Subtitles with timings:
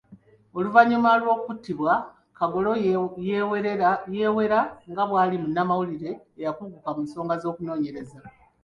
[0.57, 1.93] Ouvannyuma lw'okuttibwa
[2.37, 2.71] Kagolo
[4.15, 4.59] yeewera
[4.91, 8.19] nga bwali munnamawulire eyakuguka mu nsonga z'okunoonyereza.